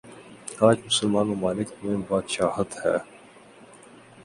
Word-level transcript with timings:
آج 0.67 0.77
مسلمان 0.85 1.25
ممالک 1.27 1.69
میںبادشاہت 1.81 2.69
ہے۔ 2.85 2.95